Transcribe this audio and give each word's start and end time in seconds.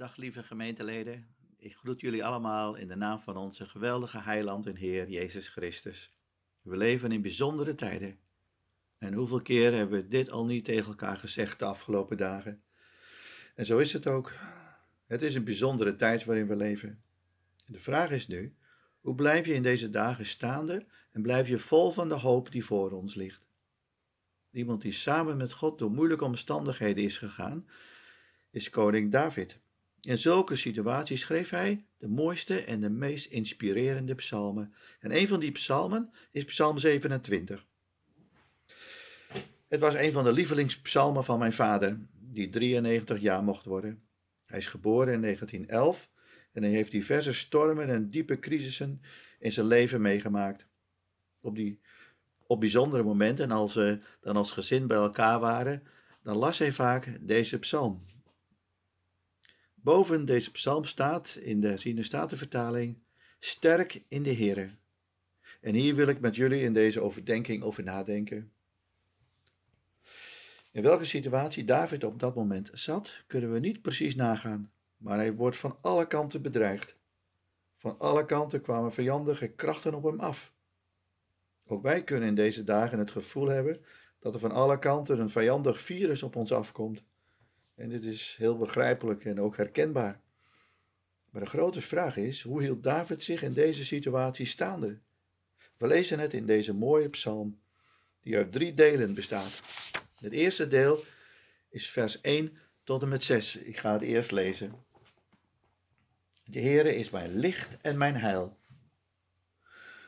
Dag 0.00 0.16
lieve 0.16 0.42
gemeenteleden, 0.42 1.26
ik 1.56 1.76
groet 1.76 2.00
jullie 2.00 2.24
allemaal 2.24 2.74
in 2.74 2.88
de 2.88 2.94
naam 2.94 3.20
van 3.20 3.36
onze 3.36 3.66
geweldige 3.66 4.18
heiland 4.18 4.66
en 4.66 4.76
Heer 4.76 5.08
Jezus 5.08 5.48
Christus. 5.48 6.14
We 6.62 6.76
leven 6.76 7.12
in 7.12 7.22
bijzondere 7.22 7.74
tijden. 7.74 8.18
En 8.98 9.14
hoeveel 9.14 9.42
keer 9.42 9.72
hebben 9.74 10.00
we 10.00 10.08
dit 10.08 10.30
al 10.30 10.44
niet 10.44 10.64
tegen 10.64 10.86
elkaar 10.86 11.16
gezegd 11.16 11.58
de 11.58 11.64
afgelopen 11.64 12.16
dagen? 12.16 12.62
En 13.54 13.66
zo 13.66 13.78
is 13.78 13.92
het 13.92 14.06
ook. 14.06 14.32
Het 15.06 15.22
is 15.22 15.34
een 15.34 15.44
bijzondere 15.44 15.96
tijd 15.96 16.24
waarin 16.24 16.46
we 16.46 16.56
leven. 16.56 17.02
De 17.66 17.80
vraag 17.80 18.10
is 18.10 18.28
nu, 18.28 18.54
hoe 19.00 19.14
blijf 19.14 19.46
je 19.46 19.54
in 19.54 19.62
deze 19.62 19.90
dagen 19.90 20.26
staande 20.26 20.86
en 21.12 21.22
blijf 21.22 21.48
je 21.48 21.58
vol 21.58 21.90
van 21.90 22.08
de 22.08 22.14
hoop 22.14 22.52
die 22.52 22.64
voor 22.64 22.90
ons 22.90 23.14
ligt? 23.14 23.42
Iemand 24.50 24.82
die 24.82 24.92
samen 24.92 25.36
met 25.36 25.52
God 25.52 25.78
door 25.78 25.90
moeilijke 25.90 26.24
omstandigheden 26.24 27.04
is 27.04 27.18
gegaan, 27.18 27.68
is 28.50 28.70
koning 28.70 29.12
David. 29.12 29.60
In 30.00 30.18
zulke 30.18 30.56
situaties 30.56 31.20
schreef 31.20 31.50
hij 31.50 31.84
de 31.98 32.08
mooiste 32.08 32.64
en 32.64 32.80
de 32.80 32.90
meest 32.90 33.26
inspirerende 33.26 34.14
psalmen. 34.14 34.74
En 35.00 35.16
een 35.16 35.28
van 35.28 35.40
die 35.40 35.52
psalmen 35.52 36.10
is 36.30 36.44
Psalm 36.44 36.78
27. 36.78 37.66
Het 39.68 39.80
was 39.80 39.94
een 39.94 40.12
van 40.12 40.24
de 40.24 40.32
lievelingspsalmen 40.32 41.24
van 41.24 41.38
mijn 41.38 41.52
vader, 41.52 41.98
die 42.12 42.50
93 42.50 43.20
jaar 43.20 43.42
mocht 43.42 43.64
worden. 43.64 44.02
Hij 44.44 44.58
is 44.58 44.66
geboren 44.66 45.12
in 45.12 45.20
1911 45.20 46.10
en 46.52 46.62
hij 46.62 46.72
heeft 46.72 46.90
diverse 46.90 47.34
stormen 47.34 47.88
en 47.88 48.10
diepe 48.10 48.38
crisissen 48.38 49.02
in 49.38 49.52
zijn 49.52 49.66
leven 49.66 50.00
meegemaakt. 50.00 50.66
Op, 51.40 51.54
die, 51.54 51.80
op 52.46 52.60
bijzondere 52.60 53.02
momenten, 53.02 53.50
als 53.50 53.72
ze 53.72 53.98
dan 54.20 54.36
als 54.36 54.52
gezin 54.52 54.86
bij 54.86 54.96
elkaar 54.96 55.40
waren, 55.40 55.82
dan 56.22 56.36
las 56.36 56.58
hij 56.58 56.72
vaak 56.72 57.18
deze 57.20 57.58
psalm. 57.58 58.04
Boven 59.82 60.24
deze 60.24 60.50
psalm 60.50 60.84
staat 60.84 61.38
in 61.42 61.60
de 61.60 61.68
herziene 61.68 62.02
statenvertaling 62.02 62.98
sterk 63.38 64.02
in 64.08 64.22
de 64.22 64.34
Heere. 64.34 64.70
En 65.60 65.74
hier 65.74 65.94
wil 65.94 66.08
ik 66.08 66.20
met 66.20 66.36
jullie 66.36 66.62
in 66.62 66.72
deze 66.72 67.00
overdenking 67.00 67.62
over 67.62 67.82
nadenken. 67.82 68.52
In 70.72 70.82
welke 70.82 71.04
situatie 71.04 71.64
David 71.64 72.04
op 72.04 72.18
dat 72.18 72.34
moment 72.34 72.70
zat, 72.72 73.24
kunnen 73.26 73.52
we 73.52 73.58
niet 73.58 73.82
precies 73.82 74.14
nagaan, 74.14 74.72
maar 74.96 75.16
hij 75.16 75.34
wordt 75.34 75.56
van 75.56 75.78
alle 75.80 76.06
kanten 76.06 76.42
bedreigd. 76.42 76.96
Van 77.76 77.98
alle 77.98 78.26
kanten 78.26 78.60
kwamen 78.60 78.92
vijandige 78.92 79.48
krachten 79.48 79.94
op 79.94 80.02
hem 80.02 80.20
af. 80.20 80.52
Ook 81.66 81.82
wij 81.82 82.04
kunnen 82.04 82.28
in 82.28 82.34
deze 82.34 82.64
dagen 82.64 82.98
het 82.98 83.10
gevoel 83.10 83.48
hebben 83.48 83.84
dat 84.18 84.34
er 84.34 84.40
van 84.40 84.52
alle 84.52 84.78
kanten 84.78 85.20
een 85.20 85.30
vijandig 85.30 85.80
virus 85.80 86.22
op 86.22 86.36
ons 86.36 86.52
afkomt. 86.52 87.04
En 87.80 87.88
dit 87.88 88.04
is 88.04 88.34
heel 88.38 88.56
begrijpelijk 88.56 89.24
en 89.24 89.40
ook 89.40 89.56
herkenbaar. 89.56 90.20
Maar 91.30 91.42
de 91.42 91.48
grote 91.48 91.80
vraag 91.80 92.16
is: 92.16 92.42
hoe 92.42 92.62
hield 92.62 92.82
David 92.82 93.24
zich 93.24 93.42
in 93.42 93.52
deze 93.52 93.84
situatie 93.84 94.46
staande? 94.46 94.98
We 95.76 95.86
lezen 95.86 96.18
het 96.18 96.34
in 96.34 96.46
deze 96.46 96.74
mooie 96.74 97.08
psalm, 97.08 97.60
die 98.20 98.36
uit 98.36 98.52
drie 98.52 98.74
delen 98.74 99.14
bestaat. 99.14 99.62
Het 100.14 100.32
eerste 100.32 100.68
deel 100.68 101.04
is 101.68 101.90
vers 101.90 102.20
1 102.20 102.58
tot 102.82 103.02
en 103.02 103.08
met 103.08 103.22
6. 103.22 103.56
Ik 103.56 103.76
ga 103.76 103.92
het 103.92 104.02
eerst 104.02 104.30
lezen. 104.30 104.74
De 106.44 106.60
Heere 106.60 106.94
is 106.94 107.10
mijn 107.10 107.38
licht 107.38 107.80
en 107.80 107.98
mijn 107.98 108.16
heil. 108.16 108.58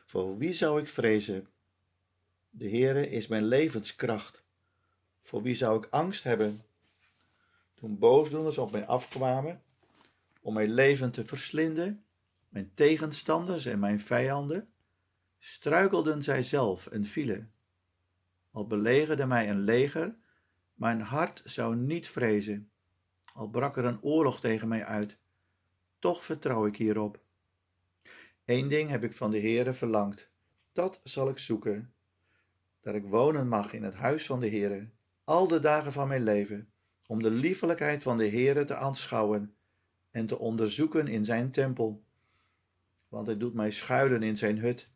Voor 0.05 0.37
wie 0.37 0.53
zou 0.53 0.81
ik 0.81 0.87
vrezen? 0.87 1.47
De 2.49 2.69
Heere 2.69 3.09
is 3.09 3.27
mijn 3.27 3.45
levenskracht. 3.45 4.43
Voor 5.21 5.41
wie 5.41 5.55
zou 5.55 5.77
ik 5.77 5.87
angst 5.89 6.23
hebben? 6.23 6.61
Toen 7.83 7.99
boosdoeners 7.99 8.57
op 8.57 8.71
mij 8.71 8.85
afkwamen 8.85 9.61
om 10.41 10.53
mijn 10.53 10.73
leven 10.73 11.11
te 11.11 11.25
verslinden, 11.25 12.05
mijn 12.49 12.71
tegenstanders 12.73 13.65
en 13.65 13.79
mijn 13.79 13.99
vijanden, 13.99 14.73
struikelden 15.39 16.23
zij 16.23 16.43
zelf 16.43 16.87
en 16.87 17.05
vielen. 17.05 17.53
Al 18.51 18.67
belegerde 18.67 19.25
mij 19.25 19.49
een 19.49 19.59
leger, 19.59 20.15
mijn 20.73 21.01
hart 21.01 21.41
zou 21.45 21.75
niet 21.75 22.07
vrezen. 22.07 22.71
Al 23.33 23.47
brak 23.47 23.77
er 23.77 23.85
een 23.85 24.01
oorlog 24.01 24.39
tegen 24.39 24.67
mij 24.67 24.85
uit, 24.85 25.17
toch 25.99 26.23
vertrouw 26.23 26.65
ik 26.65 26.75
hierop. 26.75 27.19
Eén 28.45 28.67
ding 28.67 28.89
heb 28.89 29.03
ik 29.03 29.13
van 29.13 29.31
de 29.31 29.39
Heere 29.39 29.73
verlangd, 29.73 30.29
dat 30.71 31.01
zal 31.03 31.29
ik 31.29 31.37
zoeken, 31.37 31.93
dat 32.81 32.95
ik 32.95 33.05
wonen 33.05 33.47
mag 33.47 33.73
in 33.73 33.83
het 33.83 33.95
huis 33.95 34.25
van 34.25 34.39
de 34.39 34.49
Heere, 34.49 34.89
al 35.23 35.47
de 35.47 35.59
dagen 35.59 35.91
van 35.91 36.07
mijn 36.07 36.23
leven, 36.23 36.72
om 37.07 37.23
de 37.23 37.31
liefelijkheid 37.31 38.03
van 38.03 38.17
de 38.17 38.29
Heere 38.29 38.65
te 38.65 38.75
aanschouwen 38.75 39.55
en 40.11 40.25
te 40.25 40.39
onderzoeken 40.39 41.07
in 41.07 41.25
zijn 41.25 41.51
tempel. 41.51 42.03
Want 43.07 43.27
hij 43.27 43.37
doet 43.37 43.53
mij 43.53 43.71
schuilen 43.71 44.23
in 44.23 44.37
zijn 44.37 44.59
hut, 44.59 44.89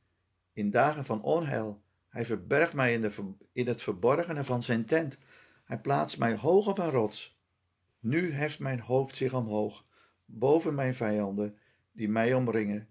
in 0.53 0.69
dagen 0.69 1.05
van 1.05 1.21
onheil. 1.21 1.81
Hij 2.09 2.25
verbergt 2.25 2.73
mij 2.73 2.93
in, 2.93 3.13
in 3.51 3.67
het 3.67 3.81
verborgene 3.81 4.43
van 4.43 4.63
zijn 4.63 4.85
tent. 4.85 5.17
Hij 5.63 5.79
plaatst 5.79 6.17
mij 6.17 6.35
hoog 6.35 6.67
op 6.67 6.77
een 6.77 6.89
rots. 6.89 7.39
Nu 7.99 8.31
heft 8.31 8.59
mijn 8.59 8.79
hoofd 8.79 9.17
zich 9.17 9.33
omhoog, 9.33 9.85
boven 10.25 10.75
mijn 10.75 10.95
vijanden, 10.95 11.57
die 11.91 12.09
mij 12.09 12.33
omringen. 12.33 12.87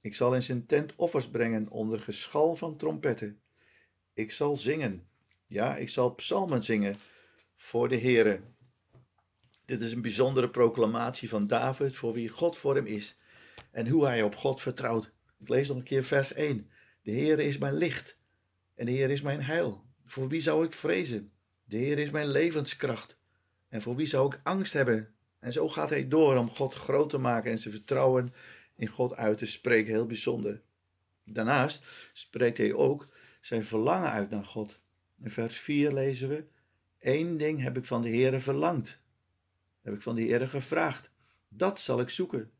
Ik 0.00 0.14
zal 0.14 0.34
in 0.34 0.42
zijn 0.42 0.66
tent 0.66 0.96
offers 0.96 1.28
brengen 1.28 1.68
onder 1.68 2.00
geschal 2.00 2.56
van 2.56 2.76
trompetten. 2.76 3.40
Ik 4.12 4.32
zal 4.32 4.56
zingen, 4.56 5.06
ja, 5.46 5.76
ik 5.76 5.88
zal 5.88 6.14
psalmen 6.14 6.64
zingen 6.64 6.96
voor 7.62 7.88
de 7.88 7.98
Heere. 7.98 8.40
Dit 9.64 9.80
is 9.80 9.92
een 9.92 10.02
bijzondere 10.02 10.50
proclamatie 10.50 11.28
van 11.28 11.46
David 11.46 11.96
voor 11.96 12.12
wie 12.12 12.28
God 12.28 12.56
voor 12.56 12.74
hem 12.74 12.86
is 12.86 13.18
en 13.70 13.88
hoe 13.88 14.06
hij 14.06 14.22
op 14.22 14.36
God 14.36 14.60
vertrouwt. 14.60 15.12
Ik 15.40 15.48
lees 15.48 15.68
nog 15.68 15.76
een 15.76 15.82
keer 15.82 16.04
vers 16.04 16.32
1. 16.32 16.70
De 17.02 17.12
Heere 17.12 17.44
is 17.44 17.58
mijn 17.58 17.74
licht 17.74 18.16
en 18.74 18.86
de 18.86 18.92
Heer 18.92 19.10
is 19.10 19.20
mijn 19.20 19.42
heil. 19.42 19.84
Voor 20.06 20.28
wie 20.28 20.40
zou 20.40 20.64
ik 20.64 20.74
vrezen? 20.74 21.32
De 21.64 21.76
Heer 21.76 21.98
is 21.98 22.10
mijn 22.10 22.28
levenskracht. 22.28 23.16
En 23.68 23.82
voor 23.82 23.96
wie 23.96 24.06
zou 24.06 24.34
ik 24.34 24.40
angst 24.42 24.72
hebben? 24.72 25.14
En 25.38 25.52
zo 25.52 25.68
gaat 25.68 25.90
hij 25.90 26.08
door 26.08 26.36
om 26.36 26.50
God 26.50 26.74
groot 26.74 27.10
te 27.10 27.18
maken 27.18 27.50
en 27.50 27.58
zijn 27.58 27.74
vertrouwen 27.74 28.34
in 28.76 28.88
God 28.88 29.14
uit 29.14 29.38
te 29.38 29.46
spreken. 29.46 29.92
Heel 29.92 30.06
bijzonder. 30.06 30.62
Daarnaast 31.24 31.84
spreekt 32.12 32.58
hij 32.58 32.72
ook 32.72 33.08
zijn 33.40 33.64
verlangen 33.64 34.10
uit 34.10 34.30
naar 34.30 34.44
God. 34.44 34.80
In 35.22 35.30
vers 35.30 35.56
4 35.56 35.92
lezen 35.92 36.28
we: 36.28 36.44
Eén 37.02 37.36
ding 37.36 37.62
heb 37.62 37.76
ik 37.76 37.86
van 37.86 38.02
de 38.02 38.08
Heere 38.08 38.40
verlangd. 38.40 38.98
Heb 39.80 39.94
ik 39.94 40.02
van 40.02 40.14
de 40.14 40.22
Heere 40.22 40.46
gevraagd. 40.46 41.10
Dat 41.48 41.80
zal 41.80 42.00
ik 42.00 42.10
zoeken. 42.10 42.50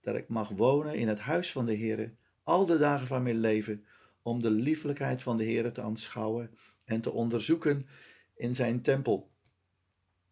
Dat 0.00 0.16
ik 0.16 0.28
mag 0.28 0.48
wonen 0.48 0.94
in 0.94 1.08
het 1.08 1.18
huis 1.18 1.52
van 1.52 1.66
de 1.66 1.76
Heere 1.76 2.14
al 2.42 2.66
de 2.66 2.78
dagen 2.78 3.06
van 3.06 3.22
mijn 3.22 3.40
leven, 3.40 3.84
om 4.22 4.42
de 4.42 4.50
lieflijkheid 4.50 5.22
van 5.22 5.36
de 5.36 5.44
Heere 5.44 5.72
te 5.72 5.82
aanschouwen 5.82 6.58
en 6.84 7.00
te 7.00 7.10
onderzoeken 7.10 7.86
in 8.34 8.54
zijn 8.54 8.82
tempel. 8.82 9.30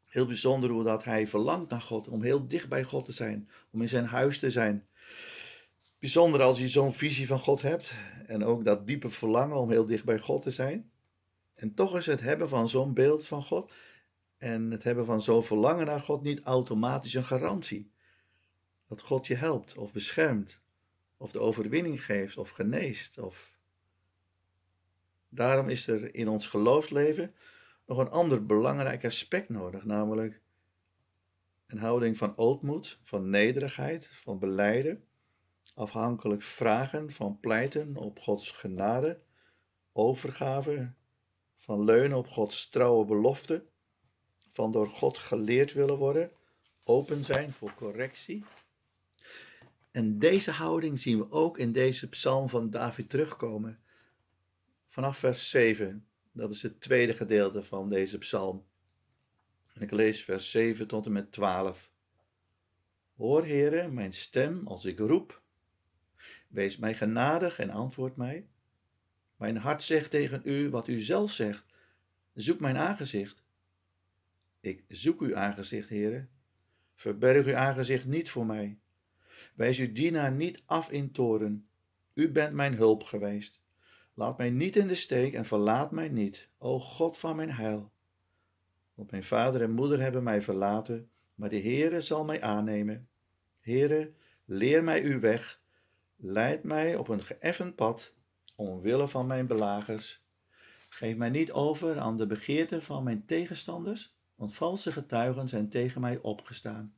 Heel 0.05 0.27
bijzonder 0.27 0.71
hoe 0.71 0.85
dat 0.85 1.05
hij 1.05 1.27
verlangt 1.27 1.71
naar 1.71 1.81
God, 1.81 2.09
om 2.09 2.23
heel 2.23 2.49
dicht 2.49 2.69
bij 2.69 2.85
God 2.85 3.05
te 3.05 3.13
zijn, 3.13 3.51
om 3.71 3.81
in 3.81 3.89
zijn 3.89 4.05
huis 4.05 4.39
te 4.39 4.51
zijn. 4.51 4.87
Bijzonder 5.99 6.43
als 6.43 6.59
je 6.59 6.69
zo'n 6.69 6.93
visie 6.93 7.27
van 7.27 7.39
God 7.39 7.63
hebt 7.63 7.95
en 8.27 8.45
ook 8.45 8.65
dat 8.65 8.87
diepe 8.87 9.11
verlangen 9.11 9.57
om 9.57 9.71
heel 9.71 9.87
dicht 9.87 10.05
bij 10.05 10.19
God 10.19 10.43
te 10.43 10.51
zijn. 10.51 10.91
En 11.57 11.75
toch 11.75 11.97
is 11.97 12.07
het 12.07 12.21
hebben 12.21 12.49
van 12.49 12.69
zo'n 12.69 12.95
beeld 12.95 13.27
van 13.27 13.43
God 13.43 13.73
en 14.39 14.71
het 14.71 14.83
hebben 14.83 15.05
van 15.05 15.23
zo'n 15.23 15.45
verlangen 15.45 15.87
naar 15.87 16.01
God 16.01 16.23
niet 16.23 16.41
automatisch 16.41 17.15
een 17.15 17.25
garantie. 17.25 17.91
Dat 18.89 19.03
God 19.03 19.27
je 19.27 19.35
helpt 19.35 19.77
of 19.77 19.93
beschermt, 19.93 20.61
of 21.17 21.31
de 21.33 21.41
overwinning 21.41 22.05
geeft 22.05 22.37
of 22.37 22.51
geneest. 22.51 23.19
Of... 23.19 23.53
Daarom 25.29 25.69
is 25.69 25.87
er 25.87 26.15
in 26.15 26.29
ons 26.29 26.47
geloofsleven 26.47 27.35
nog 27.87 27.99
een 27.99 28.11
ander 28.11 28.47
belangrijk 28.47 29.05
aspect 29.05 29.49
nodig, 29.49 29.85
namelijk 29.85 30.41
een 31.67 31.79
houding 31.79 32.17
van 32.17 32.37
ootmoed, 32.37 32.99
van 33.03 33.31
nederigheid, 33.31 34.07
van 34.07 34.39
beleiden, 34.39 35.05
afhankelijk 35.75 36.43
vragen, 36.43 37.11
van 37.11 37.41
pleiten 37.41 37.97
op 37.97 38.19
Gods 38.19 38.51
genade, 38.51 39.21
overgave, 39.93 40.93
van 41.67 41.85
leunen 41.85 42.19
op 42.19 42.27
Gods 42.27 42.69
trouwe 42.69 43.05
belofte, 43.05 43.65
van 44.53 44.73
door 44.73 44.89
God 44.89 45.19
geleerd 45.19 45.73
willen 45.73 45.97
worden, 45.97 46.31
open 46.85 47.25
zijn 47.25 47.53
voor 47.53 47.75
correctie. 47.75 48.45
En 49.91 50.19
deze 50.19 50.51
houding 50.51 51.01
zien 51.01 51.19
we 51.19 51.31
ook 51.31 51.59
in 51.59 51.73
deze 51.73 52.09
psalm 52.09 52.49
van 52.49 52.71
David 52.71 53.11
terugkomen. 53.11 53.81
Vanaf 54.89 55.19
vers 55.19 55.51
7, 55.51 56.07
dat 56.33 56.51
is 56.51 56.63
het 56.63 56.81
tweede 56.81 57.15
gedeelte 57.15 57.63
van 57.63 57.89
deze 57.89 58.19
psalm. 58.19 58.67
En 59.75 59.83
ik 59.83 59.91
lees 59.91 60.25
vers 60.25 60.51
7 60.51 60.87
tot 60.87 61.07
en 61.07 61.13
met 61.13 61.33
12. 61.33 61.91
Hoor, 63.17 63.45
Heere, 63.45 63.89
mijn 63.89 64.13
stem 64.13 64.67
als 64.67 64.85
ik 64.85 64.99
roep. 64.99 65.43
Wees 66.49 66.77
mij 66.77 66.95
genadig 66.95 67.59
en 67.59 67.71
antwoord 67.71 68.17
mij. 68.17 68.49
Mijn 69.37 69.57
hart 69.57 69.83
zegt 69.83 70.11
tegen 70.11 70.41
u 70.45 70.71
wat 70.71 70.89
u 70.89 71.03
zelf 71.03 71.33
zegt. 71.33 71.65
Zoek 72.35 72.61
mijn 72.61 72.77
aangezicht. 72.77 73.43
Ik 74.61 74.85
zoek 74.89 75.21
uw 75.21 75.37
aangezicht, 75.37 75.89
heren. 75.89 76.29
Verberg 76.95 77.47
uw 77.47 77.57
aangezicht 77.57 78.05
niet 78.05 78.31
voor 78.31 78.47
mij. 78.47 78.79
Wijs 79.55 79.79
uw 79.79 79.93
dienaar 79.93 80.33
niet 80.33 80.63
af 80.67 80.91
in 80.91 81.13
toren. 81.13 81.67
U 82.15 82.31
bent 82.31 82.55
mijn 82.55 82.75
hulp 82.75 83.03
geweest. 83.03 83.61
Laat 84.15 84.39
mij 84.39 84.51
niet 84.51 84.77
in 84.77 84.87
de 84.87 84.95
steek 84.95 85.35
en 85.35 85.45
verlaat 85.45 85.91
mij 85.91 86.09
niet, 86.09 86.49
o 86.59 86.81
God 86.81 87.19
van 87.19 87.37
mijn 87.37 87.53
heil. 87.53 87.93
Want 88.95 89.11
mijn 89.11 89.25
vader 89.25 89.63
en 89.63 89.71
moeder 89.71 90.01
hebben 90.01 90.23
mij 90.23 90.43
verlaten, 90.43 91.11
maar 91.35 91.49
de 91.49 91.61
Heere 91.61 92.01
zal 92.01 92.25
mij 92.25 92.43
aannemen. 92.43 93.09
Heere, 93.61 94.13
leer 94.45 94.85
mij 94.85 95.03
uw 95.03 95.21
weg, 95.21 95.61
leid 96.17 96.63
mij 96.63 96.97
op 96.97 97.09
een 97.09 97.23
geëffend 97.23 97.75
pad, 97.75 98.15
omwille 98.57 99.09
van 99.09 99.27
mijn 99.27 99.47
belagers. 99.47 100.25
Geef 100.89 101.17
mij 101.17 101.31
niet 101.31 101.53
over 101.53 101.99
aan 101.99 102.17
de 102.17 102.27
begeerten 102.27 102.83
van 102.83 103.03
mijn 103.03 103.25
tegenstanders, 103.27 104.17
want 104.35 104.55
valse 104.55 104.93
getuigen 104.93 105.49
zijn 105.49 105.69
tegen 105.69 106.01
mij 106.01 106.19
opgestaan. 106.19 106.95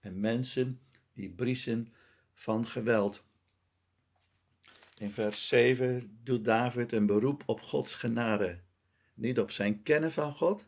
En 0.00 0.20
mensen 0.20 0.80
die 1.12 1.30
briesen 1.30 1.92
van 2.32 2.66
geweld. 2.66 3.24
In 4.98 5.10
vers 5.10 5.48
7 5.48 6.18
doet 6.22 6.44
David 6.44 6.92
een 6.92 7.06
beroep 7.06 7.42
op 7.46 7.60
Gods 7.60 7.94
genade. 7.94 8.60
Niet 9.14 9.38
op 9.38 9.50
zijn 9.50 9.82
kennen 9.82 10.12
van 10.12 10.34
God 10.34 10.66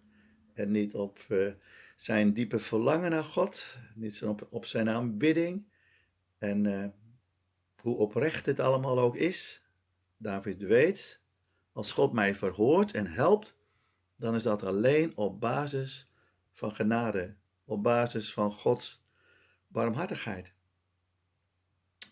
en 0.54 0.70
niet 0.70 0.94
op 0.94 1.18
uh, 1.28 1.52
zijn 1.96 2.32
diepe 2.32 2.58
verlangen 2.58 3.10
naar 3.10 3.24
God, 3.24 3.76
niet 3.94 4.22
op, 4.22 4.46
op 4.50 4.66
zijn 4.66 4.88
aanbidding 4.88 5.64
en 6.38 6.64
uh, 6.64 6.86
hoe 7.80 7.96
oprecht 7.96 8.46
het 8.46 8.60
allemaal 8.60 8.98
ook 8.98 9.16
is. 9.16 9.61
David 10.22 10.62
weet, 10.62 11.20
als 11.72 11.92
God 11.92 12.12
mij 12.12 12.34
verhoort 12.34 12.94
en 12.94 13.06
helpt, 13.06 13.54
dan 14.16 14.34
is 14.34 14.42
dat 14.42 14.62
alleen 14.62 15.16
op 15.16 15.40
basis 15.40 16.10
van 16.52 16.74
genade, 16.74 17.34
op 17.64 17.82
basis 17.82 18.32
van 18.32 18.52
Gods 18.52 19.04
barmhartigheid. 19.66 20.52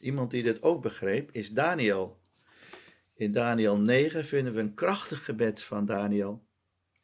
Iemand 0.00 0.30
die 0.30 0.42
dit 0.42 0.62
ook 0.62 0.82
begreep 0.82 1.30
is 1.32 1.50
Daniel. 1.50 2.20
In 3.14 3.32
Daniel 3.32 3.76
9 3.76 4.26
vinden 4.26 4.54
we 4.54 4.60
een 4.60 4.74
krachtig 4.74 5.24
gebed 5.24 5.62
van 5.62 5.86
Daniel. 5.86 6.44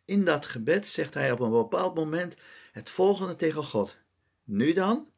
In 0.05 0.25
dat 0.25 0.47
gebed 0.47 0.87
zegt 0.87 1.14
hij 1.14 1.32
op 1.32 1.41
een 1.41 1.50
bepaald 1.50 1.94
moment 1.94 2.35
het 2.73 2.91
volgende 2.91 3.37
tegen 3.37 3.64
God. 3.64 3.97
Nu 4.44 4.73
dan, 4.73 5.11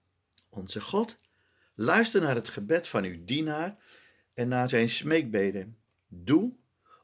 onze 0.49 0.81
God, 0.81 1.19
luister 1.75 2.21
naar 2.21 2.35
het 2.35 2.49
gebed 2.49 2.89
van 2.89 3.05
uw 3.05 3.25
dienaar 3.25 3.77
en 4.39 4.49
naar 4.49 4.69
zijn 4.69 4.89
smeekbeden. 4.89 5.77
Doe, 6.09 6.53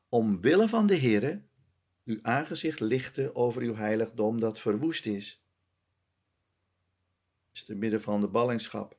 omwille 0.09 0.69
van 0.69 0.87
de 0.87 0.99
Heere, 0.99 1.41
uw 2.05 2.19
aangezicht 2.23 2.81
lichten 2.81 3.37
over 3.37 3.63
uw 3.63 3.75
heiligdom 3.75 4.41
dat 4.41 4.61
verwoest 4.61 5.07
is. 5.07 5.43
Is 7.53 7.65
te 7.65 7.75
midden 7.75 8.01
van 8.03 8.21
de 8.21 8.27
ballingschap. 8.27 8.99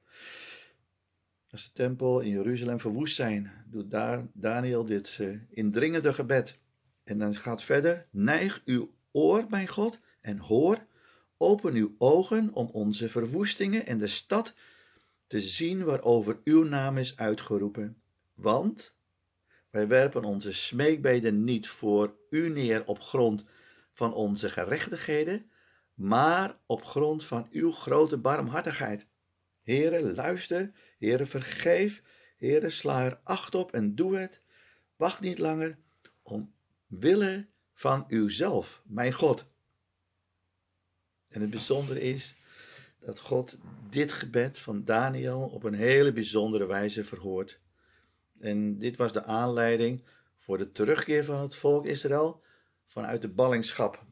Als 1.49 1.63
de 1.63 1.71
tempel 1.73 2.19
in 2.19 2.29
Jeruzalem 2.29 2.79
verwoest 2.79 3.15
zijn, 3.15 3.51
doet 3.65 3.91
daar 3.91 4.27
Daniel 4.33 4.85
dit 4.85 5.17
uh, 5.21 5.39
indringende 5.49 6.13
gebed. 6.13 6.57
En 7.03 7.17
dan 7.17 7.35
gaat 7.35 7.63
verder: 7.63 8.07
Neig 8.09 8.61
uw 8.65 8.93
oor, 9.11 9.45
mijn 9.49 9.67
God, 9.67 9.99
en 10.21 10.37
hoor. 10.37 10.85
Open 11.37 11.73
uw 11.73 11.95
ogen 11.97 12.53
om 12.53 12.67
onze 12.67 13.09
verwoestingen 13.09 13.85
en 13.85 13.97
de 13.97 14.07
stad 14.07 14.53
te 15.27 15.41
zien 15.41 15.83
waarover 15.83 16.39
uw 16.43 16.63
naam 16.63 16.97
is 16.97 17.17
uitgeroepen. 17.17 18.03
Want 18.35 18.95
wij 19.69 19.87
werpen 19.87 20.23
onze 20.23 20.53
smeekbeden 20.53 21.43
niet 21.43 21.67
voor 21.67 22.15
u 22.29 22.49
neer 22.49 22.85
op 22.85 22.99
grond 22.99 23.45
van 23.93 24.13
onze 24.13 24.49
gerechtigheden, 24.49 25.51
maar 25.93 26.57
op 26.65 26.83
grond 26.83 27.25
van 27.25 27.47
uw 27.51 27.71
grote 27.71 28.17
barmhartigheid. 28.17 29.07
Heere, 29.63 30.13
luister, 30.13 30.71
Heere, 30.97 31.25
vergeef, 31.25 32.01
Heere, 32.37 32.69
sla 32.69 33.05
er 33.05 33.19
acht 33.23 33.55
op 33.55 33.73
en 33.73 33.95
doe 33.95 34.17
het. 34.17 34.41
Wacht 34.95 35.19
niet 35.19 35.39
langer, 35.39 35.77
omwille 36.21 37.47
van 37.73 38.05
uzelf, 38.07 38.81
mijn 38.85 39.13
God. 39.13 39.45
En 41.27 41.41
het 41.41 41.49
bijzondere 41.49 42.01
is 42.01 42.37
dat 42.99 43.19
God 43.19 43.57
dit 43.89 44.13
gebed 44.13 44.59
van 44.59 44.85
Daniel 44.85 45.41
op 45.41 45.63
een 45.63 45.73
hele 45.73 46.13
bijzondere 46.13 46.65
wijze 46.65 47.03
verhoort. 47.03 47.59
En 48.45 48.77
dit 48.77 48.95
was 48.97 49.13
de 49.13 49.23
aanleiding 49.23 50.03
voor 50.37 50.57
de 50.57 50.71
terugkeer 50.71 51.25
van 51.25 51.39
het 51.39 51.55
volk 51.55 51.85
Israël 51.85 52.43
vanuit 52.87 53.21
de 53.21 53.27
ballingschap. 53.27 54.03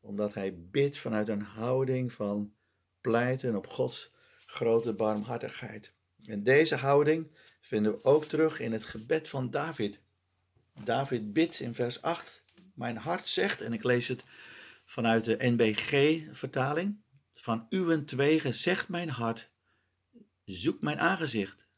Omdat 0.00 0.34
hij 0.34 0.54
bidt 0.70 0.98
vanuit 0.98 1.28
een 1.28 1.42
houding 1.42 2.12
van 2.12 2.52
pleiten 3.00 3.56
op 3.56 3.66
Gods 3.66 4.12
grote 4.46 4.92
barmhartigheid. 4.92 5.92
En 6.24 6.42
deze 6.42 6.76
houding 6.76 7.30
vinden 7.60 7.92
we 7.92 8.04
ook 8.04 8.24
terug 8.24 8.60
in 8.60 8.72
het 8.72 8.84
gebed 8.84 9.28
van 9.28 9.50
David. 9.50 9.98
David 10.84 11.32
bidt 11.32 11.60
in 11.60 11.74
vers 11.74 12.02
8: 12.02 12.42
Mijn 12.74 12.96
hart 12.96 13.28
zegt, 13.28 13.60
en 13.60 13.72
ik 13.72 13.84
lees 13.84 14.08
het 14.08 14.24
vanuit 14.84 15.24
de 15.24 15.36
NBG-vertaling: 15.40 17.00
Van 17.34 17.66
uwentwege 17.68 18.52
zegt 18.52 18.88
mijn 18.88 19.08
hart: 19.08 19.50
Zoek 20.44 20.82
mijn 20.82 20.98
aangezicht. 20.98 21.68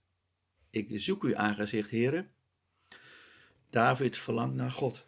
Ik 0.72 1.00
zoek 1.00 1.24
uw 1.24 1.36
aangezicht, 1.36 1.90
heren. 1.90 2.30
David 3.70 4.18
verlangt 4.18 4.54
naar 4.54 4.70
God, 4.70 5.06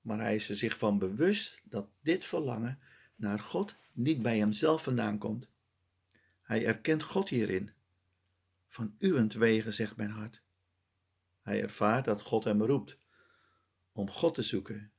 maar 0.00 0.20
hij 0.20 0.34
is 0.34 0.48
er 0.48 0.56
zich 0.56 0.78
van 0.78 0.98
bewust 0.98 1.60
dat 1.64 1.88
dit 2.00 2.24
verlangen 2.24 2.78
naar 3.16 3.38
God 3.38 3.76
niet 3.92 4.22
bij 4.22 4.38
hemzelf 4.38 4.82
vandaan 4.82 5.18
komt. 5.18 5.48
Hij 6.42 6.66
erkent 6.66 7.02
God 7.02 7.28
hierin. 7.28 7.70
Van 8.68 8.94
uwentwege, 8.98 9.70
zegt 9.70 9.96
mijn 9.96 10.10
hart. 10.10 10.40
Hij 11.42 11.62
ervaart 11.62 12.04
dat 12.04 12.22
God 12.22 12.44
hem 12.44 12.62
roept 12.62 12.98
om 13.92 14.10
God 14.10 14.34
te 14.34 14.42
zoeken. 14.42 14.92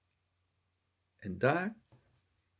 En 1.15 1.38
daar 1.38 1.75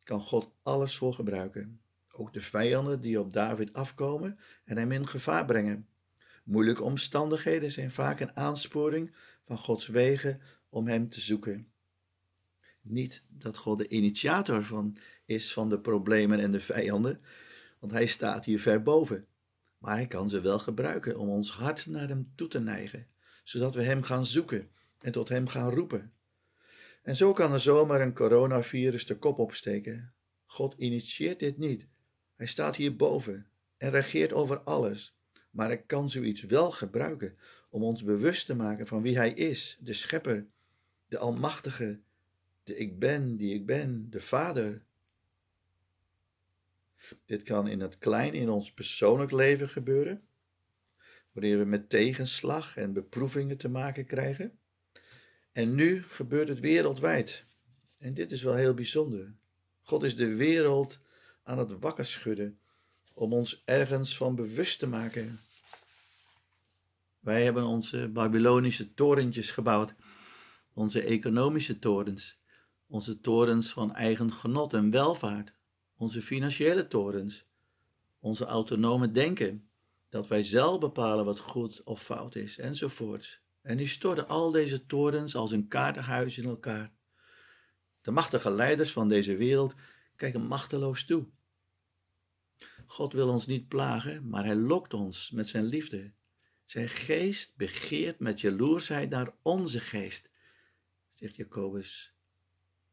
kan 0.04 0.20
God 0.22 0.52
alles 0.62 0.98
voor 0.98 1.14
gebruiken. 1.14 1.82
Ook 2.12 2.34
de 2.34 2.42
vijanden 2.42 3.02
die 3.02 3.20
op 3.20 3.34
David 3.34 3.74
afkomen 3.74 4.40
en 4.64 4.78
hem 4.78 4.92
in 4.92 5.08
gevaar 5.08 5.46
brengen. 5.46 5.89
Moeilijke 6.50 6.84
omstandigheden 6.84 7.72
zijn 7.72 7.92
vaak 7.92 8.20
een 8.20 8.36
aansporing 8.36 9.16
van 9.46 9.58
Gods 9.58 9.88
wegen 9.88 10.42
om 10.70 10.88
hem 10.88 11.10
te 11.10 11.22
zoeken. 11.22 11.72
Niet 12.82 13.24
dat 13.28 13.58
God 13.58 13.78
de 13.78 13.88
initiator 13.88 14.64
van 14.64 14.98
is 15.26 15.54
van 15.54 15.70
de 15.70 15.80
problemen 15.80 16.40
en 16.40 16.52
de 16.52 16.60
vijanden, 16.60 17.22
want 17.80 17.92
hij 17.92 18.06
staat 18.06 18.46
hier 18.46 18.60
ver 18.60 18.84
boven. 18.84 19.28
Maar 19.78 19.96
hij 19.96 20.08
kan 20.08 20.30
ze 20.30 20.42
wel 20.42 20.60
gebruiken 20.60 21.18
om 21.18 21.30
ons 21.30 21.52
hart 21.52 21.86
naar 21.86 22.08
hem 22.08 22.32
toe 22.36 22.48
te 22.48 22.60
neigen, 22.60 23.08
zodat 23.44 23.76
we 23.76 23.84
hem 23.84 24.04
gaan 24.04 24.26
zoeken 24.26 24.70
en 25.00 25.12
tot 25.12 25.30
hem 25.30 25.48
gaan 25.48 25.70
roepen. 25.70 26.14
En 27.04 27.16
zo 27.16 27.34
kan 27.34 27.54
er 27.54 27.60
zomaar 27.60 28.02
een 28.02 28.14
coronavirus 28.14 29.06
de 29.06 29.18
kop 29.18 29.40
opsteken. 29.40 30.14
God 30.46 30.76
initieert 30.78 31.40
dit 31.40 31.58
niet. 31.58 31.88
Hij 32.36 32.48
staat 32.48 32.76
hierboven 32.76 33.48
en 33.78 33.92
regeert 33.92 34.34
over 34.34 34.60
alles. 34.60 35.18
Maar 35.50 35.68
hij 35.68 35.82
kan 35.82 36.10
zoiets 36.10 36.42
wel 36.42 36.72
gebruiken 36.72 37.38
om 37.70 37.84
ons 37.84 38.04
bewust 38.04 38.46
te 38.46 38.56
maken 38.56 38.88
van 38.88 39.02
wie 39.02 39.18
hij 39.18 39.32
is, 39.32 39.78
de 39.80 39.94
schepper, 39.94 40.46
de 41.08 41.18
almachtige, 41.18 42.00
de 42.64 42.78
ik 42.78 43.00
ben 43.00 43.38
die 43.38 43.54
ik 43.54 43.66
ben, 43.66 44.10
de 44.10 44.22
vader. 44.22 44.82
Dit 47.26 47.44
kan 47.44 47.68
in 47.68 47.80
het 47.80 47.98
klein 47.98 48.34
in 48.34 48.50
ons 48.50 48.74
persoonlijk 48.74 49.32
leven 49.32 49.70
gebeuren, 49.70 50.22
wanneer 51.32 51.58
we 51.58 51.66
met 51.66 51.90
tegenslag 51.90 52.78
en 52.78 52.94
beproevingen 52.94 53.58
te 53.58 53.70
maken 53.70 54.06
krijgen. 54.06 54.58
En 55.52 55.76
nu 55.76 56.04
gebeurt 56.04 56.48
het 56.48 56.60
wereldwijd. 56.60 57.46
En 57.98 58.14
dit 58.14 58.32
is 58.32 58.44
wel 58.44 58.56
heel 58.56 58.74
bijzonder. 58.74 59.34
God 59.82 60.04
is 60.04 60.16
de 60.16 60.36
wereld 60.36 61.00
aan 61.44 61.60
het 61.60 61.80
wakker 61.80 62.06
schudden 62.06 62.59
om 63.20 63.34
ons 63.34 63.62
ergens 63.66 64.18
van 64.18 64.36
bewust 64.36 64.80
te 64.80 64.88
maken. 64.88 65.40
Wij 67.20 67.44
hebben 67.44 67.64
onze 67.64 68.10
Babylonische 68.14 68.94
torentjes 68.94 69.52
gebouwd, 69.52 69.94
onze 70.74 71.02
economische 71.02 71.80
torens, 71.80 72.40
onze 72.88 73.20
torens 73.20 73.72
van 73.72 73.96
eigen 73.96 74.34
genot 74.34 74.74
en 74.74 74.92
welvaart, 74.92 75.54
onze 75.98 76.22
financiële 76.22 76.88
torens, 76.88 77.46
onze 78.20 78.46
autonome 78.46 79.12
denken, 79.12 79.70
dat 80.10 80.28
wij 80.28 80.44
zelf 80.44 80.80
bepalen 80.80 81.26
wat 81.26 81.40
goed 81.40 81.84
of 81.84 82.02
fout 82.04 82.36
is, 82.36 82.58
enzovoorts. 82.58 83.42
En 83.62 83.78
die 83.78 83.88
storten 83.88 84.28
al 84.28 84.52
deze 84.52 84.86
torens 84.86 85.36
als 85.36 85.52
een 85.52 85.68
kaartenhuis 85.68 86.38
in 86.38 86.46
elkaar. 86.46 86.92
De 88.02 88.12
machtige 88.12 88.52
leiders 88.52 88.92
van 88.92 89.08
deze 89.08 89.36
wereld 89.36 89.74
kijken 90.16 90.42
machteloos 90.42 91.06
toe. 91.06 91.28
God 92.90 93.14
wil 93.14 93.30
ons 93.30 93.46
niet 93.46 93.68
plagen, 93.68 94.30
maar 94.30 94.46
hij 94.46 94.56
lokt 94.56 94.94
ons 94.94 95.32
met 95.32 95.50
zijn 95.50 95.66
liefde. 95.66 96.12
Zijn 96.66 96.90
geest 96.90 97.58
begeert 97.58 98.20
met 98.20 98.42
jaloersheid 98.42 99.10
naar 99.10 99.34
onze 99.42 99.80
geest, 99.80 100.30
zegt 101.10 101.36
Jacobus. 101.36 102.14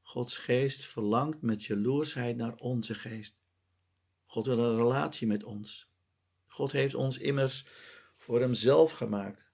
Gods 0.02 0.38
geest 0.38 0.84
verlangt 0.84 1.42
met 1.42 1.64
jaloersheid 1.64 2.36
naar 2.36 2.54
onze 2.54 2.94
geest. 2.94 3.36
God 4.26 4.46
wil 4.46 4.58
een 4.58 4.76
relatie 4.76 5.26
met 5.26 5.44
ons. 5.44 5.90
God 6.46 6.72
heeft 6.72 6.94
ons 6.94 7.18
immers 7.18 7.66
voor 8.16 8.40
Hemzelf 8.40 8.92
gemaakt. 8.92 9.50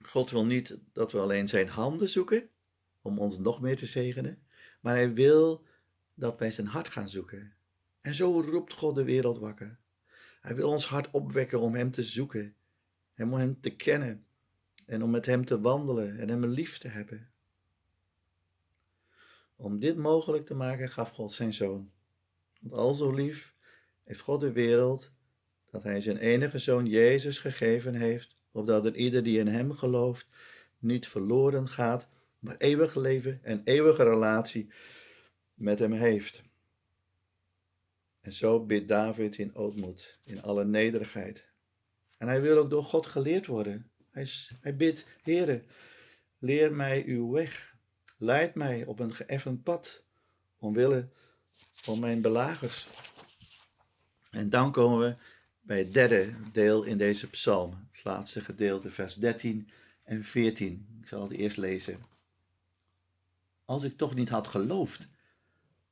God 0.00 0.30
wil 0.30 0.44
niet 0.44 0.78
dat 0.92 1.12
we 1.12 1.18
alleen 1.18 1.48
Zijn 1.48 1.68
handen 1.68 2.08
zoeken 2.08 2.48
om 3.02 3.18
ons 3.18 3.38
nog 3.38 3.60
meer 3.60 3.76
te 3.76 3.86
zegenen, 3.86 4.42
maar 4.80 4.94
Hij 4.94 5.12
wil 5.12 5.66
dat 6.14 6.38
wij 6.38 6.50
Zijn 6.50 6.66
hart 6.66 6.88
gaan 6.88 7.08
zoeken. 7.08 7.56
En 8.02 8.14
zo 8.14 8.40
roept 8.40 8.72
God 8.72 8.94
de 8.94 9.04
wereld 9.04 9.38
wakker. 9.38 9.78
Hij 10.40 10.54
wil 10.54 10.68
ons 10.68 10.86
hart 10.86 11.10
opwekken 11.10 11.60
om 11.60 11.74
Hem 11.74 11.90
te 11.90 12.02
zoeken, 12.02 12.54
om 13.18 13.32
Hem 13.32 13.60
te 13.60 13.76
kennen 13.76 14.26
en 14.86 15.02
om 15.02 15.10
met 15.10 15.26
Hem 15.26 15.44
te 15.44 15.60
wandelen 15.60 16.18
en 16.18 16.28
Hem 16.28 16.46
lief 16.46 16.78
te 16.78 16.88
hebben. 16.88 17.30
Om 19.56 19.78
dit 19.78 19.96
mogelijk 19.96 20.46
te 20.46 20.54
maken 20.54 20.88
gaf 20.88 21.10
God 21.10 21.32
Zijn 21.32 21.52
Zoon. 21.52 21.90
Want 22.60 22.74
al 22.74 22.94
zo 22.94 23.12
lief 23.12 23.54
heeft 24.04 24.20
God 24.20 24.40
de 24.40 24.52
wereld 24.52 25.12
dat 25.70 25.82
Hij 25.82 26.00
Zijn 26.00 26.16
enige 26.16 26.58
Zoon 26.58 26.86
Jezus 26.86 27.38
gegeven 27.38 27.94
heeft, 27.94 28.36
opdat 28.50 28.84
er 28.84 28.94
ieder 28.94 29.22
die 29.22 29.38
in 29.38 29.48
Hem 29.48 29.72
gelooft 29.72 30.28
niet 30.78 31.08
verloren 31.08 31.68
gaat, 31.68 32.08
maar 32.38 32.56
eeuwig 32.56 32.94
leven 32.94 33.40
en 33.42 33.60
eeuwige 33.64 34.02
relatie 34.02 34.72
met 35.54 35.78
Hem 35.78 35.92
heeft. 35.92 36.42
En 38.22 38.32
zo 38.32 38.64
bidt 38.64 38.88
David 38.88 39.38
in 39.38 39.54
ootmoed, 39.54 40.18
in 40.24 40.42
alle 40.42 40.64
nederigheid. 40.64 41.46
En 42.18 42.28
hij 42.28 42.40
wil 42.40 42.58
ook 42.58 42.70
door 42.70 42.84
God 42.84 43.06
geleerd 43.06 43.46
worden. 43.46 43.90
Hij, 44.10 44.28
hij 44.60 44.76
bidt, 44.76 45.08
Heere, 45.22 45.62
leer 46.38 46.72
mij 46.72 47.04
uw 47.06 47.30
weg. 47.30 47.74
Leid 48.16 48.54
mij 48.54 48.84
op 48.84 48.98
een 48.98 49.14
geëffend 49.14 49.62
pad, 49.62 50.02
omwille 50.58 51.08
van 51.72 51.98
mijn 51.98 52.20
belagers. 52.20 52.88
En 54.30 54.50
dan 54.50 54.72
komen 54.72 54.98
we 54.98 55.16
bij 55.60 55.78
het 55.78 55.92
derde 55.92 56.34
deel 56.52 56.82
in 56.82 56.98
deze 56.98 57.30
psalm, 57.30 57.88
het 57.92 58.04
laatste 58.04 58.40
gedeelte, 58.40 58.90
vers 58.90 59.14
13 59.14 59.68
en 60.02 60.24
14. 60.24 60.98
Ik 61.00 61.08
zal 61.08 61.22
het 61.22 61.32
eerst 61.32 61.56
lezen. 61.56 62.00
Als 63.64 63.82
ik 63.82 63.96
toch 63.96 64.14
niet 64.14 64.28
had 64.28 64.46
geloofd 64.46 65.08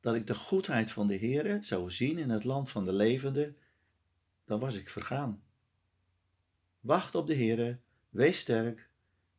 dat 0.00 0.14
ik 0.14 0.26
de 0.26 0.34
goedheid 0.34 0.90
van 0.90 1.06
de 1.06 1.18
Heere 1.18 1.62
zou 1.62 1.90
zien 1.90 2.18
in 2.18 2.30
het 2.30 2.44
land 2.44 2.70
van 2.70 2.84
de 2.84 2.92
levenden, 2.92 3.56
dan 4.44 4.60
was 4.60 4.76
ik 4.76 4.88
vergaan. 4.88 5.42
Wacht 6.80 7.14
op 7.14 7.26
de 7.26 7.34
Heere, 7.34 7.78
wees 8.08 8.38
sterk, 8.38 8.88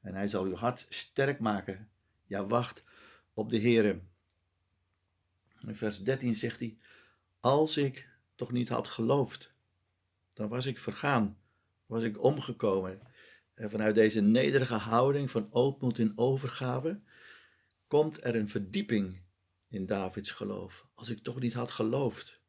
en 0.01 0.13
hij 0.13 0.27
zal 0.27 0.43
uw 0.43 0.55
hart 0.55 0.85
sterk 0.89 1.39
maken. 1.39 1.89
Ja, 2.25 2.45
wacht 2.45 2.83
op 3.33 3.49
de 3.49 3.59
Heere. 3.59 3.99
In 5.59 5.75
vers 5.75 6.03
13 6.03 6.35
zegt 6.35 6.59
hij, 6.59 6.77
als 7.39 7.77
ik 7.77 8.09
toch 8.35 8.51
niet 8.51 8.69
had 8.69 8.87
geloofd, 8.87 9.53
dan 10.33 10.47
was 10.47 10.65
ik 10.65 10.77
vergaan, 10.77 11.37
was 11.85 12.03
ik 12.03 12.23
omgekomen. 12.23 12.99
En 13.53 13.69
vanuit 13.69 13.95
deze 13.95 14.21
nederige 14.21 14.73
houding 14.73 15.31
van 15.31 15.47
ootmoed 15.51 15.99
en 15.99 16.17
overgave 16.17 16.99
komt 17.87 18.23
er 18.23 18.35
een 18.35 18.49
verdieping 18.49 19.21
in 19.71 19.85
Davids 19.85 20.31
geloof. 20.31 20.85
Als 20.93 21.09
ik 21.09 21.23
toch 21.23 21.39
niet 21.39 21.53
had 21.53 21.71
geloofd. 21.71 22.39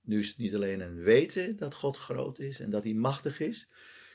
Nu 0.00 0.18
is 0.18 0.28
het 0.28 0.36
niet 0.36 0.54
alleen 0.54 0.80
een 0.80 1.02
weten 1.02 1.56
dat 1.56 1.74
God 1.74 1.96
groot 1.96 2.38
is 2.38 2.60
en 2.60 2.70
dat 2.70 2.84
hij 2.84 2.94
machtig 2.94 3.40
is. 3.40 3.70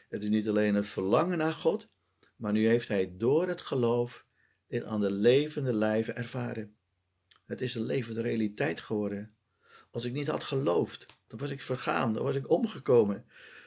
Het 0.09 0.23
is 0.23 0.29
niet 0.29 0.47
alleen 0.47 0.75
een 0.75 0.85
verlangen 0.85 1.37
naar 1.37 1.53
God, 1.53 1.87
maar 2.35 2.51
nu 2.51 2.67
heeft 2.67 2.87
hij 2.87 3.13
door 3.17 3.47
het 3.47 3.61
geloof 3.61 4.25
dit 4.67 4.83
aan 4.83 5.01
de 5.01 5.11
levende 5.11 5.73
lijve 5.73 6.11
ervaren. 6.11 6.75
Het 7.45 7.61
is 7.61 7.75
een 7.75 7.85
levende 7.85 8.21
realiteit 8.21 8.81
geworden. 8.81 9.35
Als 9.91 10.05
ik 10.05 10.13
niet 10.13 10.27
had 10.27 10.43
geloofd, 10.43 11.05
dan 11.27 11.39
was 11.39 11.49
ik 11.49 11.61
vergaan, 11.61 12.13
dan 12.13 12.23
was 12.23 12.35
ik 12.35 12.49
omgekomen. 12.49 13.25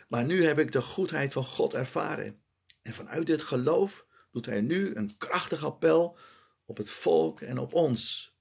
Maar 0.09 0.25
nu 0.25 0.45
heb 0.45 0.59
ik 0.59 0.73
de 0.73 0.83
goedheid 0.83 1.33
van 1.33 1.45
God 1.45 1.75
ervaren. 1.75 2.41
En 2.83 2.95
vanuit 2.95 3.27
dit 3.27 3.43
geloof 3.43 4.07
doet 4.31 4.47
hij 4.47 4.61
nu 4.61 4.95
een 4.95 5.17
krachtig 5.17 5.65
appel 5.65 6.19
op 6.65 6.77
het 6.77 6.91
volk 6.91 7.41
en 7.41 7.59
op 7.59 7.75
ons. 7.75 8.37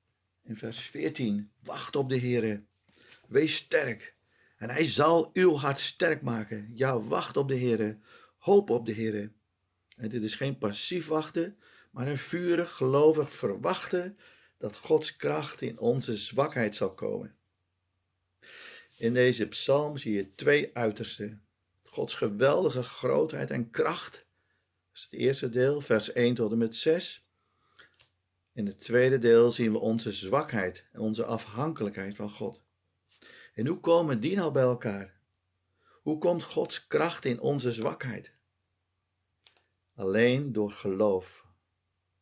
In 0.48 0.56
vers 0.56 0.80
14, 0.80 1.52
wacht 1.64 1.96
op 1.96 2.10
de 2.10 2.20
Heere, 2.20 2.64
wees 3.28 3.56
sterk 3.56 4.16
en 4.58 4.70
hij 4.70 4.86
zal 4.90 5.30
uw 5.34 5.56
hart 5.56 5.80
sterk 5.80 6.22
maken. 6.22 6.72
Ja, 6.74 7.02
wacht 7.02 7.38
op 7.38 7.48
de 7.48 7.58
Heere, 7.58 7.98
hoop 8.38 8.70
op 8.70 8.86
de 8.86 8.94
Heere. 8.94 9.32
En 9.96 10.10
dit 10.10 10.24
is 10.24 10.36
geen 10.36 10.58
passief 10.58 11.08
wachten, 11.08 11.58
maar 11.92 12.08
een 12.08 12.18
vurig, 12.18 12.72
gelovig 12.72 13.32
verwachten 13.32 14.18
dat 14.58 14.76
Gods 14.76 15.16
kracht 15.16 15.62
in 15.62 15.80
onze 15.80 16.18
zwakheid 16.18 16.76
zal 16.76 16.94
komen. 16.94 17.36
In 18.98 19.14
deze 19.14 19.48
psalm 19.48 19.98
zie 19.98 20.14
je 20.14 20.36
twee 20.36 20.70
uitersten. 20.74 21.46
Gods 21.84 22.14
geweldige 22.14 22.84
grootheid 22.84 23.52
en 23.52 23.70
kracht. 23.70 24.12
Dat 24.12 24.94
is 24.94 25.04
het 25.04 25.20
eerste 25.20 25.50
deel, 25.50 25.82
vers 25.82 26.12
1 26.12 26.36
tot 26.36 26.52
en 26.52 26.58
met 26.58 26.76
6. 26.76 27.27
In 28.58 28.66
het 28.66 28.80
tweede 28.80 29.18
deel 29.18 29.52
zien 29.52 29.72
we 29.72 29.78
onze 29.78 30.12
zwakheid 30.12 30.88
en 30.92 31.00
onze 31.00 31.26
afhankelijkheid 31.26 32.16
van 32.16 32.30
God. 32.30 32.62
En 33.54 33.68
hoe 33.68 33.80
komen 33.80 34.20
die 34.20 34.36
nou 34.36 34.52
bij 34.52 34.64
elkaar? 34.64 35.20
Hoe 36.02 36.18
komt 36.18 36.44
Gods 36.44 36.88
kracht 36.88 37.26
in 37.26 37.40
onze 37.40 37.72
zwakheid? 37.72 38.34
Alleen 39.94 40.54
door 40.54 40.72
geloof, 40.72 41.46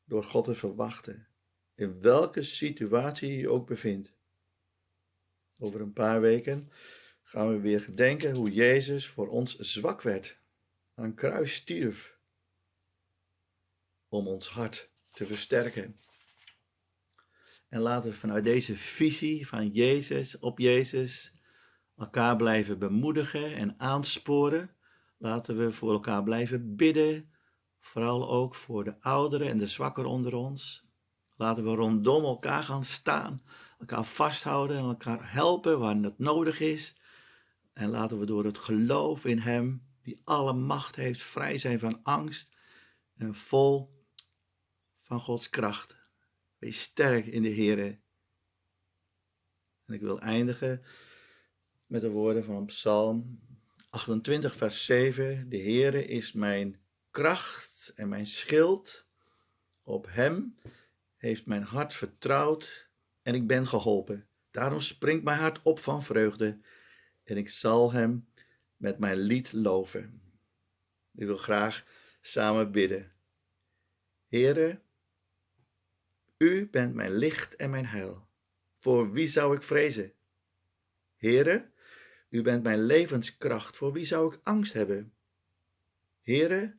door 0.03 0.23
God 0.23 0.45
te 0.45 0.55
verwachten, 0.55 1.27
in 1.75 2.01
welke 2.01 2.43
situatie 2.43 3.31
je 3.31 3.37
je 3.37 3.49
ook 3.49 3.67
bevindt. 3.67 4.13
Over 5.57 5.81
een 5.81 5.93
paar 5.93 6.21
weken 6.21 6.71
gaan 7.21 7.49
we 7.49 7.59
weer 7.59 7.81
gedenken 7.81 8.35
hoe 8.35 8.51
Jezus 8.51 9.07
voor 9.07 9.27
ons 9.27 9.57
zwak 9.59 10.01
werd, 10.01 10.37
aan 10.93 11.13
kruis 11.13 11.53
stierf, 11.53 12.17
om 14.07 14.27
ons 14.27 14.47
hart 14.47 14.89
te 15.11 15.25
versterken. 15.25 15.99
En 17.75 17.81
laten 17.81 18.09
we 18.09 18.15
vanuit 18.15 18.43
deze 18.43 18.77
visie 18.77 19.47
van 19.47 19.69
Jezus 19.69 20.39
op 20.39 20.59
Jezus 20.59 21.33
elkaar 21.97 22.35
blijven 22.35 22.79
bemoedigen 22.79 23.55
en 23.55 23.79
aansporen. 23.79 24.75
Laten 25.17 25.57
we 25.57 25.71
voor 25.71 25.91
elkaar 25.91 26.23
blijven 26.23 26.75
bidden, 26.75 27.31
vooral 27.79 28.29
ook 28.29 28.55
voor 28.55 28.83
de 28.83 29.01
ouderen 29.01 29.47
en 29.47 29.57
de 29.57 29.67
zwakker 29.67 30.05
onder 30.05 30.33
ons. 30.33 30.85
Laten 31.37 31.63
we 31.63 31.69
rondom 31.69 32.23
elkaar 32.23 32.63
gaan 32.63 32.83
staan, 32.83 33.43
elkaar 33.79 34.05
vasthouden 34.05 34.77
en 34.77 34.83
elkaar 34.83 35.31
helpen 35.31 35.79
waar 35.79 35.95
het 35.95 36.19
nodig 36.19 36.59
is. 36.59 36.95
En 37.73 37.89
laten 37.89 38.19
we 38.19 38.25
door 38.25 38.45
het 38.45 38.57
geloof 38.57 39.25
in 39.25 39.39
Hem, 39.39 39.87
die 40.01 40.21
alle 40.23 40.53
macht 40.53 40.95
heeft, 40.95 41.21
vrij 41.21 41.57
zijn 41.57 41.79
van 41.79 41.99
angst 42.03 42.55
en 43.17 43.35
vol 43.35 44.03
van 45.01 45.19
Gods 45.19 45.49
kracht. 45.49 46.04
Wees 46.65 46.81
sterk 46.81 47.25
in 47.25 47.41
de 47.41 47.49
Heer. 47.49 47.79
En 49.85 49.93
ik 49.93 50.01
wil 50.01 50.19
eindigen 50.19 50.83
met 51.85 52.01
de 52.01 52.09
woorden 52.09 52.43
van 52.43 52.65
Psalm 52.65 53.39
28, 53.89 54.55
vers 54.55 54.85
7. 54.85 55.49
De 55.49 55.57
Heere 55.57 56.05
is 56.05 56.31
mijn 56.31 56.79
kracht 57.11 57.91
en 57.95 58.09
mijn 58.09 58.25
schild. 58.25 59.05
Op 59.83 60.07
Hem 60.09 60.55
heeft 61.15 61.45
mijn 61.45 61.63
hart 61.63 61.93
vertrouwd 61.93 62.89
en 63.21 63.35
ik 63.35 63.47
ben 63.47 63.67
geholpen. 63.67 64.27
Daarom 64.51 64.79
springt 64.79 65.23
mijn 65.23 65.39
hart 65.39 65.61
op 65.63 65.79
van 65.79 66.03
vreugde 66.03 66.59
en 67.23 67.37
ik 67.37 67.49
zal 67.49 67.91
Hem 67.91 68.27
met 68.75 68.99
mijn 68.99 69.17
lied 69.17 69.53
loven. 69.53 70.21
Ik 71.13 71.25
wil 71.25 71.37
graag 71.37 71.85
samen 72.21 72.71
bidden. 72.71 73.11
Heere, 74.27 74.83
u 76.45 76.69
bent 76.69 76.93
mijn 76.93 77.11
licht 77.11 77.55
en 77.55 77.69
mijn 77.69 77.85
heil. 77.85 78.27
Voor 78.77 79.11
wie 79.11 79.27
zou 79.27 79.55
ik 79.55 79.63
vrezen? 79.63 80.13
Heere, 81.17 81.69
u 82.29 82.41
bent 82.41 82.63
mijn 82.63 82.81
levenskracht. 82.81 83.75
Voor 83.75 83.91
wie 83.91 84.05
zou 84.05 84.33
ik 84.33 84.39
angst 84.43 84.73
hebben? 84.73 85.13
Heere, 86.21 86.75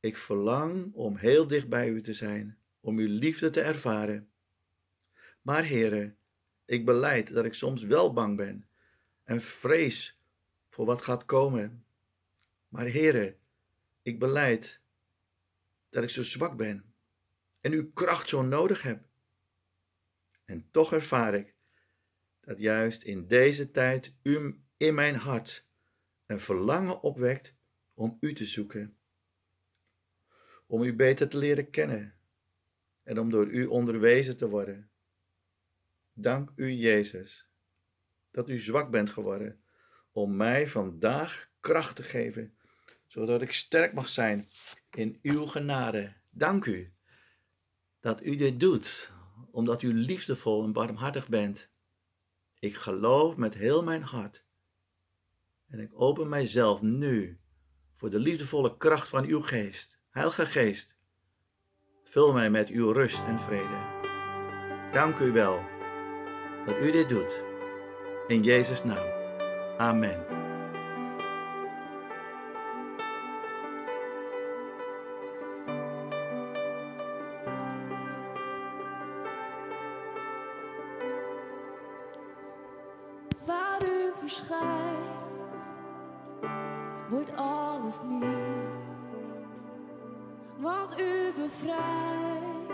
ik 0.00 0.16
verlang 0.16 0.94
om 0.94 1.16
heel 1.16 1.46
dicht 1.46 1.68
bij 1.68 1.88
u 1.88 2.02
te 2.02 2.12
zijn, 2.12 2.58
om 2.80 2.98
uw 2.98 3.08
liefde 3.08 3.50
te 3.50 3.60
ervaren. 3.60 4.30
Maar 5.42 5.68
Heere, 5.68 6.14
ik 6.64 6.84
beleid 6.84 7.34
dat 7.34 7.44
ik 7.44 7.54
soms 7.54 7.82
wel 7.82 8.12
bang 8.12 8.36
ben 8.36 8.66
en 9.24 9.40
vrees 9.40 10.20
voor 10.68 10.86
wat 10.86 11.02
gaat 11.02 11.24
komen. 11.24 11.84
Maar 12.68 12.86
Heere, 12.86 13.36
ik 14.02 14.18
beleid 14.18 14.80
dat 15.90 16.02
ik 16.02 16.10
zo 16.10 16.22
zwak 16.22 16.56
ben 16.56 16.89
en 17.60 17.72
uw 17.72 17.92
kracht 17.92 18.28
zo 18.28 18.42
nodig 18.42 18.82
heb. 18.82 19.08
En 20.44 20.68
toch 20.70 20.92
ervaar 20.92 21.34
ik 21.34 21.54
dat 22.40 22.58
juist 22.58 23.02
in 23.02 23.26
deze 23.26 23.70
tijd 23.70 24.12
u 24.22 24.60
in 24.76 24.94
mijn 24.94 25.14
hart 25.14 25.66
een 26.26 26.40
verlangen 26.40 27.02
opwekt 27.02 27.54
om 27.94 28.16
u 28.20 28.34
te 28.34 28.44
zoeken, 28.44 28.96
om 30.66 30.82
u 30.82 30.94
beter 30.94 31.28
te 31.28 31.36
leren 31.36 31.70
kennen 31.70 32.14
en 33.02 33.18
om 33.18 33.30
door 33.30 33.46
u 33.46 33.66
onderwezen 33.66 34.36
te 34.36 34.48
worden. 34.48 34.90
Dank 36.12 36.52
u, 36.56 36.70
Jezus, 36.72 37.50
dat 38.30 38.48
u 38.48 38.58
zwak 38.58 38.90
bent 38.90 39.10
geworden, 39.10 39.62
om 40.12 40.36
mij 40.36 40.66
vandaag 40.66 41.50
kracht 41.60 41.96
te 41.96 42.02
geven, 42.02 42.56
zodat 43.06 43.42
ik 43.42 43.52
sterk 43.52 43.92
mag 43.92 44.08
zijn 44.08 44.48
in 44.90 45.18
uw 45.22 45.46
genade. 45.46 46.16
Dank 46.30 46.64
u 46.64 46.92
dat 48.00 48.22
u 48.22 48.36
dit 48.36 48.60
doet, 48.60 49.12
omdat 49.50 49.82
u 49.82 49.94
liefdevol 49.94 50.64
en 50.64 50.72
barmhartig 50.72 51.28
bent. 51.28 51.68
Ik 52.58 52.76
geloof 52.76 53.36
met 53.36 53.54
heel 53.54 53.82
mijn 53.82 54.02
hart 54.02 54.44
en 55.70 55.80
ik 55.80 55.90
open 55.92 56.28
mijzelf 56.28 56.80
nu 56.80 57.40
voor 57.96 58.10
de 58.10 58.18
liefdevolle 58.18 58.76
kracht 58.76 59.08
van 59.08 59.24
uw 59.24 59.40
geest. 59.42 59.98
Heilige 60.10 60.46
Geest, 60.46 60.94
vul 62.04 62.32
mij 62.32 62.50
met 62.50 62.68
uw 62.68 62.92
rust 62.92 63.24
en 63.26 63.40
vrede. 63.40 63.98
Dank 64.92 65.18
u 65.18 65.32
wel 65.32 65.60
dat 66.66 66.78
u 66.78 66.90
dit 66.90 67.08
doet. 67.08 67.42
In 68.26 68.42
Jezus' 68.42 68.84
naam. 68.84 69.06
Amen. 69.78 70.39
Wordt 87.08 87.36
alles 87.36 88.00
nieuw. 88.08 88.68
Want 90.58 91.00
u 91.00 91.32
bevrijdt 91.36 92.70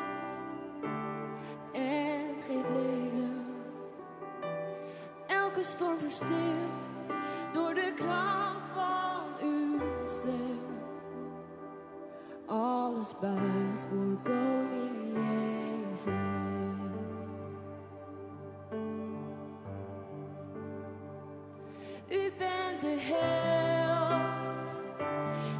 en 1.72 2.42
geeft 2.42 2.68
leven. 2.74 3.44
Elke 5.26 5.62
storm 5.62 5.98
verstilt 5.98 7.16
door 7.52 7.74
de 7.74 7.92
klank 7.96 8.66
van 8.74 9.48
uw 9.48 9.80
stem. 10.04 10.60
Alles 12.46 13.14
buigt 13.20 13.86
voor 13.88 14.18
koning 14.22 15.14
Jezus. 15.14 16.55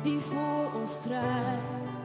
Die 0.07 0.21
voor 0.21 0.81
ons 0.81 0.95
strijdt. 0.95 1.96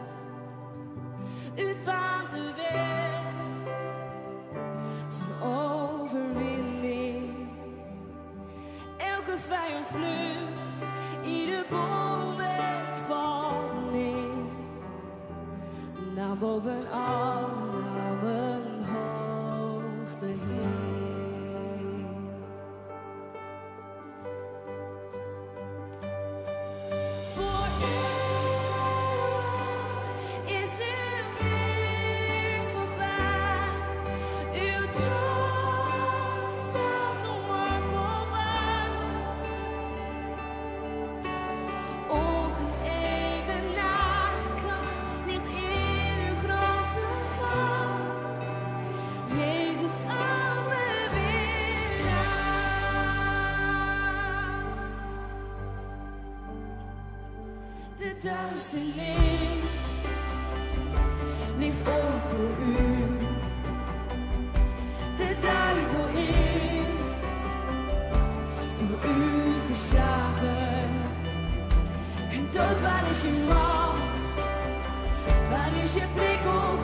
De 58.61 58.67
duisternis 58.67 59.63
ligt 61.57 61.81
op 61.81 62.29
door 62.29 62.67
u. 62.67 63.07
De 65.17 65.35
duivel 65.41 66.07
is 66.07 66.85
door 68.77 69.11
u 69.11 69.61
verslagen. 69.67 70.89
En 72.29 72.47
dood, 72.51 72.81
waar 72.81 73.09
is 73.09 73.21
je 73.21 73.45
macht? 73.47 74.59
Waar 75.49 75.73
is 75.83 75.93
je 75.93 76.03
prikkel 76.13 76.77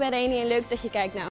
ben 0.00 0.10
Reni 0.10 0.40
en 0.40 0.46
leuk 0.46 0.68
dat 0.68 0.82
je 0.82 0.90
kijkt 0.90 1.14
naar 1.14 1.28